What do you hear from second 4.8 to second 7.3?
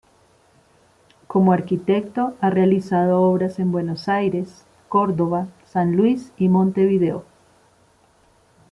Córdoba, San Luis y Montevideo.